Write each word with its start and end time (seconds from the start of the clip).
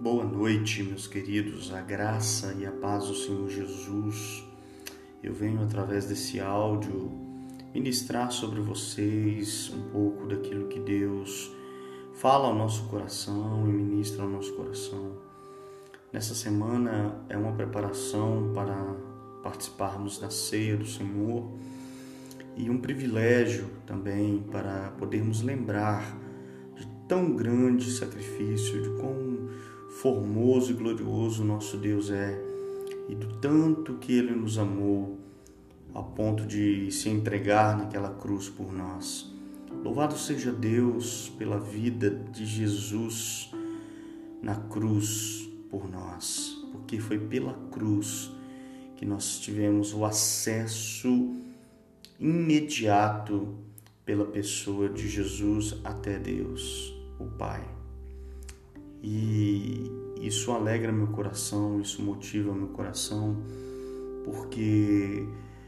Boa 0.00 0.24
noite, 0.24 0.82
meus 0.82 1.06
queridos, 1.06 1.74
a 1.74 1.82
graça 1.82 2.56
e 2.58 2.64
a 2.64 2.72
paz 2.72 3.06
do 3.06 3.14
Senhor 3.14 3.50
Jesus. 3.50 4.42
Eu 5.22 5.34
venho 5.34 5.62
através 5.62 6.06
desse 6.06 6.40
áudio 6.40 7.12
ministrar 7.74 8.32
sobre 8.32 8.62
vocês 8.62 9.70
um 9.76 9.90
pouco 9.90 10.26
daquilo 10.26 10.68
que 10.68 10.80
Deus 10.80 11.54
fala 12.14 12.48
ao 12.48 12.54
nosso 12.54 12.84
coração 12.84 13.68
e 13.68 13.72
ministra 13.72 14.22
ao 14.22 14.30
nosso 14.30 14.54
coração. 14.54 15.18
Nessa 16.10 16.34
semana 16.34 17.22
é 17.28 17.36
uma 17.36 17.52
preparação 17.52 18.52
para 18.54 18.96
participarmos 19.42 20.18
da 20.18 20.30
ceia 20.30 20.78
do 20.78 20.86
Senhor 20.86 21.46
e 22.56 22.70
um 22.70 22.78
privilégio 22.78 23.68
também 23.84 24.42
para 24.50 24.92
podermos 24.92 25.42
lembrar 25.42 26.18
de 26.74 26.86
tão 27.06 27.36
grande 27.36 27.90
sacrifício, 27.90 28.80
de 28.80 28.88
quão 28.98 29.50
formoso 29.98 30.70
e 30.70 30.74
glorioso 30.74 31.44
nosso 31.44 31.76
Deus 31.76 32.10
é 32.10 32.40
e 33.08 33.14
do 33.14 33.26
tanto 33.38 33.94
que 33.94 34.12
Ele 34.12 34.34
nos 34.34 34.56
amou 34.56 35.18
a 35.92 36.00
ponto 36.00 36.46
de 36.46 36.90
se 36.92 37.08
entregar 37.08 37.76
naquela 37.76 38.10
cruz 38.10 38.48
por 38.48 38.72
nós. 38.72 39.28
Louvado 39.82 40.16
seja 40.16 40.52
Deus 40.52 41.28
pela 41.36 41.58
vida 41.58 42.10
de 42.10 42.46
Jesus 42.46 43.50
na 44.40 44.54
cruz 44.54 45.48
por 45.68 45.90
nós, 45.90 46.64
porque 46.72 47.00
foi 47.00 47.18
pela 47.18 47.54
cruz 47.70 48.30
que 48.96 49.04
nós 49.04 49.40
tivemos 49.40 49.92
o 49.92 50.04
acesso 50.04 51.34
imediato 52.18 53.56
pela 54.04 54.26
pessoa 54.26 54.88
de 54.88 55.08
Jesus 55.08 55.76
até 55.82 56.18
Deus, 56.18 56.94
o 57.18 57.24
Pai. 57.26 57.79
E 59.02 59.90
isso 60.20 60.52
alegra 60.52 60.92
meu 60.92 61.08
coração, 61.08 61.80
isso 61.80 62.02
motiva 62.02 62.52
meu 62.52 62.68
coração, 62.68 63.36
porque 64.24 65.26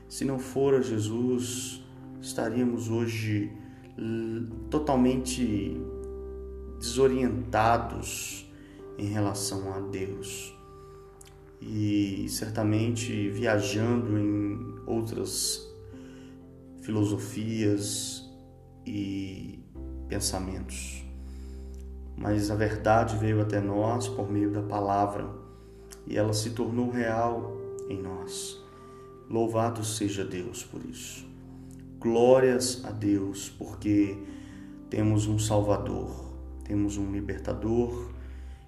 se 0.08 0.24
não 0.24 0.38
for 0.38 0.82
Jesus, 0.82 1.82
estaríamos 2.20 2.88
hoje 2.90 3.50
totalmente 4.70 5.80
desorientados 6.78 8.50
em 8.98 9.06
relação 9.06 9.72
a 9.72 9.80
Deus 9.80 10.54
e 11.60 12.26
certamente 12.28 13.30
viajando 13.30 14.18
em 14.18 14.74
outras 14.86 15.70
filosofias 16.82 18.28
e 18.84 19.60
pensamentos. 20.08 21.04
Mas 22.16 22.50
a 22.50 22.54
verdade 22.54 23.16
veio 23.16 23.40
até 23.40 23.60
nós 23.60 24.08
por 24.08 24.30
meio 24.30 24.50
da 24.50 24.62
palavra 24.62 25.28
e 26.06 26.16
ela 26.16 26.32
se 26.32 26.50
tornou 26.50 26.90
real 26.90 27.56
em 27.88 28.00
nós. 28.00 28.60
Louvado 29.28 29.84
seja 29.84 30.24
Deus 30.24 30.62
por 30.62 30.84
isso. 30.84 31.26
Glórias 31.98 32.84
a 32.84 32.90
Deus, 32.90 33.48
porque 33.48 34.18
temos 34.90 35.26
um 35.26 35.38
Salvador, 35.38 36.32
temos 36.64 36.96
um 36.96 37.10
libertador 37.12 38.10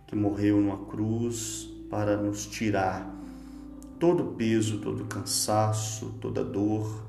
que 0.07 0.17
morreu 0.17 0.61
numa 0.61 0.87
cruz 0.87 1.69
para 1.91 2.17
nos 2.17 2.47
tirar 2.47 3.13
todo 3.99 4.23
o 4.23 4.35
peso, 4.35 4.79
todo 4.79 5.03
o 5.03 5.07
cansaço, 5.07 6.15
toda 6.21 6.45
dor, 6.45 7.05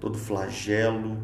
todo 0.00 0.14
o 0.14 0.18
flagelo 0.18 1.18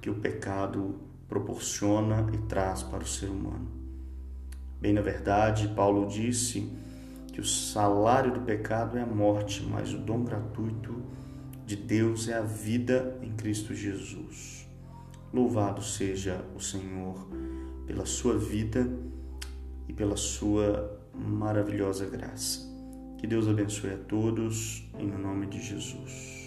que 0.00 0.10
o 0.10 0.14
pecado 0.14 0.96
proporciona 1.28 2.26
e 2.32 2.38
traz 2.38 2.82
para 2.82 3.02
o 3.02 3.06
ser 3.06 3.28
humano. 3.28 3.77
Bem, 4.80 4.92
na 4.92 5.00
verdade, 5.00 5.68
Paulo 5.68 6.06
disse 6.06 6.70
que 7.32 7.40
o 7.40 7.44
salário 7.44 8.32
do 8.32 8.40
pecado 8.40 8.96
é 8.96 9.02
a 9.02 9.06
morte, 9.06 9.62
mas 9.62 9.92
o 9.92 9.98
dom 9.98 10.22
gratuito 10.22 11.02
de 11.66 11.76
Deus 11.76 12.28
é 12.28 12.34
a 12.34 12.42
vida 12.42 13.18
em 13.22 13.32
Cristo 13.32 13.74
Jesus. 13.74 14.68
Louvado 15.32 15.82
seja 15.82 16.44
o 16.56 16.60
Senhor 16.60 17.28
pela 17.86 18.06
sua 18.06 18.38
vida 18.38 18.88
e 19.88 19.92
pela 19.92 20.16
sua 20.16 20.98
maravilhosa 21.14 22.06
graça. 22.06 22.66
Que 23.18 23.26
Deus 23.26 23.48
abençoe 23.48 23.90
a 23.90 23.98
todos, 23.98 24.88
em 24.98 25.08
nome 25.08 25.46
de 25.46 25.60
Jesus. 25.60 26.37